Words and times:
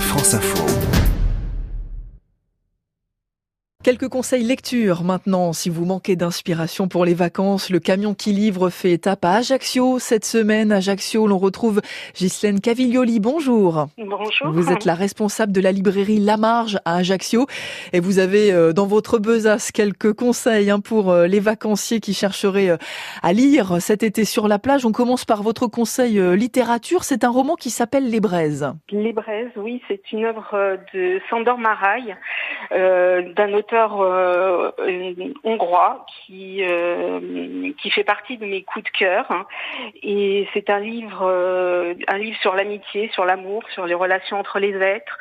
France 0.00 0.34
Info. 0.34 0.95
Quelques 3.86 4.08
conseils 4.08 4.42
lecture 4.42 5.04
maintenant. 5.04 5.52
Si 5.52 5.70
vous 5.70 5.84
manquez 5.84 6.16
d'inspiration 6.16 6.88
pour 6.88 7.04
les 7.04 7.14
vacances, 7.14 7.70
le 7.70 7.78
camion 7.78 8.14
qui 8.14 8.32
livre 8.32 8.68
fait 8.68 8.90
étape 8.90 9.24
à 9.24 9.34
Ajaccio. 9.34 10.00
Cette 10.00 10.24
semaine, 10.24 10.72
Ajaccio, 10.72 11.28
l'on 11.28 11.38
retrouve 11.38 11.80
Ghislaine 12.16 12.60
Caviglioli. 12.60 13.20
Bonjour. 13.20 13.86
Bonjour. 13.96 14.50
Vous 14.50 14.72
êtes 14.72 14.86
la 14.86 14.96
responsable 14.96 15.52
de 15.52 15.60
la 15.60 15.70
librairie 15.70 16.18
La 16.18 16.36
Marge 16.36 16.80
à 16.84 16.96
Ajaccio 16.96 17.46
et 17.92 18.00
vous 18.00 18.18
avez 18.18 18.52
euh, 18.52 18.72
dans 18.72 18.88
votre 18.88 19.20
besace 19.20 19.70
quelques 19.70 20.12
conseils 20.14 20.68
hein, 20.68 20.80
pour 20.80 21.12
euh, 21.12 21.28
les 21.28 21.38
vacanciers 21.38 22.00
qui 22.00 22.12
chercheraient 22.12 22.70
euh, 22.70 22.78
à 23.22 23.32
lire 23.32 23.80
cet 23.80 24.02
été 24.02 24.24
sur 24.24 24.48
la 24.48 24.58
plage. 24.58 24.84
On 24.84 24.90
commence 24.90 25.24
par 25.24 25.44
votre 25.44 25.68
conseil 25.68 26.20
littérature. 26.36 27.04
C'est 27.04 27.22
un 27.22 27.30
roman 27.30 27.54
qui 27.54 27.70
s'appelle 27.70 28.10
Les 28.10 28.18
Braises. 28.18 28.68
Les 28.90 29.12
Braises, 29.12 29.52
oui, 29.54 29.80
c'est 29.86 30.10
une 30.10 30.24
œuvre 30.24 30.76
de 30.92 31.20
Sandor 31.30 31.58
Maraille, 31.58 32.16
d'un 32.70 33.52
auteur 33.52 34.00
euh, 34.00 34.70
hongrois 35.44 36.06
qui 36.08 36.64
euh, 36.64 37.72
qui 37.80 37.90
fait 37.90 38.04
partie 38.04 38.38
de 38.38 38.46
mes 38.46 38.62
coups 38.62 38.84
de 38.84 38.90
cœur 38.90 39.30
hein. 39.30 39.46
et 40.02 40.48
c'est 40.52 40.70
un 40.70 40.80
livre 40.80 41.22
euh, 41.22 41.94
un 42.08 42.18
livre 42.18 42.38
sur 42.40 42.54
l'amitié, 42.54 43.10
sur 43.12 43.24
l'amour, 43.24 43.62
sur 43.72 43.86
les 43.86 43.94
relations 43.94 44.38
entre 44.38 44.58
les 44.58 44.74
êtres, 44.74 45.18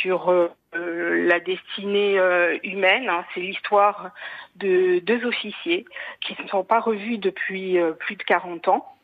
sur 0.00 0.32
la 0.72 1.40
destinée 1.40 2.18
humaine. 2.62 3.08
Hein. 3.08 3.24
C'est 3.32 3.40
l'histoire 3.40 4.10
de 4.56 4.98
deux 5.00 5.24
officiers 5.24 5.86
qui 6.20 6.36
ne 6.42 6.48
sont 6.48 6.64
pas 6.64 6.80
revus 6.80 7.18
depuis 7.18 7.78
plus 7.98 8.16
de 8.16 8.22
40 8.22 8.68
ans. 8.68 8.95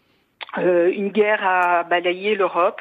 Une 0.59 1.09
guerre 1.09 1.47
a 1.47 1.84
balayé 1.84 2.34
l'Europe 2.34 2.80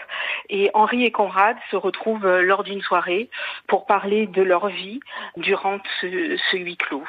et 0.52 0.70
Henri 0.73 1.05
et 1.05 1.12
Conrad 1.12 1.55
se 1.71 1.75
retrouvent 1.75 2.25
euh, 2.25 2.41
lors 2.41 2.63
d'une 2.63 2.81
soirée 2.81 3.29
pour 3.67 3.85
parler 3.85 4.27
de 4.27 4.41
leur 4.41 4.68
vie 4.68 4.99
durant 5.37 5.77
ce, 6.01 6.57
huis 6.57 6.77
clos. 6.77 7.04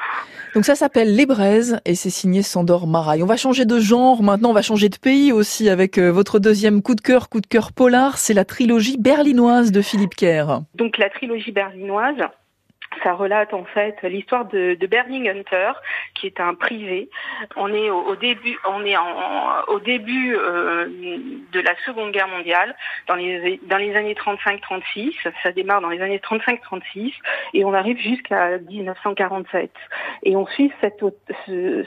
Donc 0.55 0.65
ça 0.65 0.75
s'appelle 0.75 1.15
Les 1.15 1.25
Braises 1.25 1.79
et 1.85 1.95
c'est 1.95 2.09
signé 2.09 2.41
Sandor 2.41 2.87
Maraille. 2.87 3.21
On 3.21 3.27
va 3.27 3.37
changer 3.37 3.65
de 3.65 3.79
genre, 3.79 4.23
maintenant 4.23 4.49
on 4.49 4.53
va 4.53 4.61
changer 4.61 4.89
de 4.89 4.97
pays 4.97 5.31
aussi 5.31 5.69
avec 5.69 5.97
euh, 5.97 6.09
votre 6.09 6.39
deuxième 6.39 6.81
coup 6.81 6.95
de 6.95 7.01
cœur, 7.01 7.29
coup 7.29 7.41
de 7.41 7.47
cœur 7.47 7.73
polar, 7.73 8.17
c'est 8.17 8.33
la 8.33 8.45
trilogie 8.45 8.97
berlinoise 8.97 9.71
de 9.71 9.81
Philippe 9.81 10.15
Kerr. 10.15 10.61
Donc 10.75 10.97
la 10.97 11.09
trilogie 11.09 11.51
berlinoise, 11.51 12.23
ça 13.03 13.13
relate 13.13 13.53
en 13.53 13.65
fait 13.65 13.95
l'histoire 14.03 14.45
de, 14.45 14.75
de, 14.79 14.87
Hunter, 14.93 15.71
qui 16.13 16.27
est 16.27 16.39
un 16.39 16.53
privé. 16.53 17.09
On 17.55 17.73
est 17.73 17.89
au, 17.89 18.15
début, 18.15 18.57
on 18.69 18.85
est 18.85 18.95
en, 18.95 19.63
au 19.67 19.79
début 19.79 20.35
euh, 20.35 20.87
de 21.51 21.59
la 21.59 21.73
Seconde 21.85 22.11
Guerre 22.11 22.27
mondiale, 22.27 22.75
dans 23.07 23.15
les 23.15 23.59
dans 23.63 23.77
les 23.77 23.95
années 23.95 24.15
35-36. 24.15 25.13
Ça 25.41 25.51
démarre 25.51 25.81
dans 25.81 25.89
les 25.89 26.01
années 26.01 26.19
35-36 26.19 27.13
et 27.53 27.65
on 27.65 27.73
arrive 27.73 27.97
jusqu'à 27.97 28.57
1947. 28.59 29.71
Et 30.23 30.35
on 30.35 30.45
suit 30.47 30.71
cet, 30.81 31.03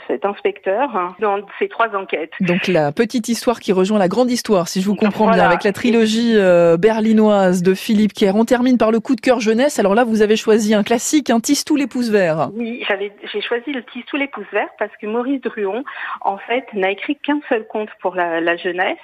cet 0.07 0.25
inspecteur 0.25 1.15
dans 1.21 1.39
ses 1.59 1.69
trois 1.69 1.95
enquêtes. 1.95 2.33
Donc 2.41 2.69
la 2.69 2.93
petite 2.93 3.29
histoire 3.29 3.61
qui 3.61 3.73
rejoint 3.73 3.99
la 3.99 4.09
grande 4.09 4.31
histoire, 4.31 4.69
si 4.69 4.81
je 4.81 4.87
vous 4.87 4.97
comprends 4.97 5.31
bien, 5.31 5.45
avec 5.45 5.65
la 5.65 5.73
trilogie 5.73 6.33
euh, 6.37 6.77
berlinoise 6.77 7.63
de 7.63 7.75
Philippe 7.75 8.13
Kerr. 8.13 8.35
On 8.35 8.45
termine 8.45 8.79
par 8.79 8.91
le 8.91 9.01
coup 9.01 9.15
de 9.15 9.21
cœur 9.21 9.41
jeunesse. 9.41 9.79
Alors 9.79 9.95
là, 9.95 10.05
vous 10.05 10.23
avez 10.23 10.37
choisi 10.37 10.75
un 10.75 10.83
classique, 10.83 10.96
tisse 11.41 11.65
tous 11.65 11.77
les 11.77 11.87
pouces 11.87 12.11
verts. 12.11 12.51
Oui, 12.55 12.85
j'ai 13.33 13.41
choisi 13.41 13.73
le 13.73 13.83
tisse 13.85 14.05
tous 14.07 14.17
les 14.17 14.29
pouces 14.29 14.51
verts 14.53 14.71
parce 14.79 14.95
que 14.97 15.07
Maurice 15.07 15.41
Druon, 15.41 15.85
en 16.21 16.39
fait, 16.39 16.67
n'a 16.73 16.91
écrit 16.91 17.17
qu'un 17.17 17.41
seul 17.49 17.67
conte 17.67 17.91
pour 18.01 18.15
la, 18.15 18.41
la 18.41 18.57
jeunesse, 18.57 18.99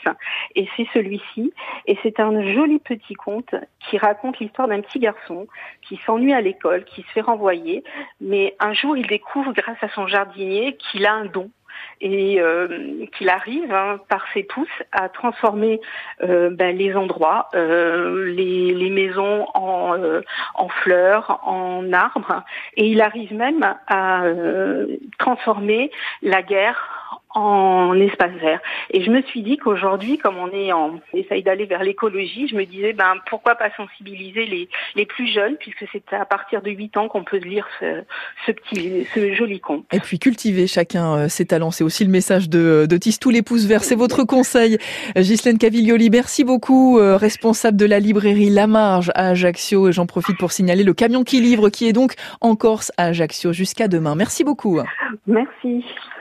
et 0.55 0.69
c'est 0.77 0.87
celui-ci. 0.93 1.53
Et 1.87 1.99
c'est 2.03 2.21
un 2.21 2.53
joli 2.55 2.79
petit 2.79 3.15
conte 3.15 3.55
qui 3.81 3.99
raconte 3.99 4.39
l'histoire 4.39 4.69
d'un 4.69 4.81
petit 4.81 4.99
garçon 4.99 5.47
qui 5.83 6.01
s'ennuie 6.07 6.33
à 6.33 6.41
l'école, 6.41 6.85
qui 6.85 7.03
se 7.03 7.09
fait 7.09 7.21
renvoyer, 7.21 7.85
mais 8.21 8.57
un 8.61 8.73
jour 8.73 8.97
il 8.97 9.07
découvre 9.07 9.53
grâce 9.53 9.83
à 9.83 9.89
son 9.91 10.07
jardinier 10.07 10.77
qu'il 10.77 11.07
a 11.07 11.13
un 11.13 11.27
don 11.27 11.51
et 12.01 12.41
euh, 12.41 13.07
qu'il 13.17 13.29
arrive 13.29 13.73
hein, 13.73 13.99
par 14.09 14.25
ses 14.35 14.43
pouces 14.43 14.69
à 14.93 15.09
transformer 15.09 15.81
euh, 16.23 16.51
ben, 16.51 16.77
les 16.77 16.95
endroits, 16.95 17.49
euh, 17.55 18.33
les, 18.35 18.75
les, 18.75 18.91
maisons 18.91 19.47
en, 19.55 19.97
en, 20.55 20.69
fleurs, 20.69 21.41
en 21.47 21.93
arbres, 21.93 22.43
et 22.77 22.87
il 22.89 23.01
arrive 23.01 23.35
même 23.35 23.75
à 23.87 24.25
transformer 25.19 25.91
la 26.23 26.43
guerre 26.43 27.02
en 27.35 27.95
espace 27.99 28.33
vert. 28.41 28.61
Et 28.91 29.03
je 29.03 29.11
me 29.11 29.23
suis 29.23 29.43
dit 29.43 29.57
qu'aujourd'hui, 29.57 30.19
comme 30.19 30.37
on 30.37 30.51
est 30.51 30.73
en 30.73 31.01
essaye 31.15 31.43
d'aller 31.43 31.65
vers 31.65 31.83
l'écologie, 31.83 32.47
je 32.49 32.57
me 32.57 32.65
disais 32.65 32.93
ben 32.93 33.15
pourquoi 33.29 33.55
pas 33.55 33.71
sensibiliser 33.77 34.47
les, 34.47 34.69
les 34.97 35.07
plus 35.07 35.27
jeunes 35.27 35.57
puisque 35.57 35.87
c'est 35.93 36.13
à 36.13 36.27
partir 36.27 36.61
de 36.61 36.71
8 36.71 36.97
ans 36.99 37.09
qu'on 37.09 37.25
peut 37.25 37.39
lire 37.39 37.67
ce, 37.81 38.03
ce 38.47 38.53
petit 38.53 39.07
ce 39.15 39.33
joli 39.35 39.61
conte. 39.61 39.85
Et 39.93 40.01
puis 40.01 40.19
cultiver 40.19 40.67
chacun 40.67 41.17
euh, 41.17 41.29
ses 41.29 41.47
talents, 41.47 41.71
c'est 41.71 41.85
aussi 41.85 42.05
le 42.05 42.11
message 42.11 42.51
de 42.51 42.87
de 42.89 42.97
Tisse 42.99 43.19
tous 43.19 43.31
les 43.31 43.43
pouces 43.43 43.65
verts, 43.65 43.85
c'est 43.85 43.95
votre 43.95 44.25
conseil. 44.25 44.79
Ghislaine 45.17 45.59
Caviglioli, 45.59 46.11
merci 46.11 46.45
beaucoup 46.45 46.99
euh, 46.99 47.17
responsable 47.17 47.79
de 47.79 47.87
la 47.87 47.99
librairie 47.99 48.51
La 48.51 48.67
Marge 48.67 49.11
à 49.15 49.29
Ajaccio 49.29 49.89
et 49.89 49.93
j'en 49.93 50.07
profite 50.07 50.37
pour 50.39 50.53
signaler 50.53 50.85
le 50.85 50.93
camion 50.93 51.25
qui 51.25 51.41
livre 51.41 51.71
qui 51.71 51.89
est 51.89 51.93
donc 51.93 52.15
en 52.41 52.57
Corse 52.57 52.93
à 52.99 53.07
Ajaccio 53.07 53.53
jusqu'à 53.53 53.89
demain. 53.89 54.15
Merci 54.15 54.45
beaucoup. 54.45 54.81
Merci. 55.27 55.85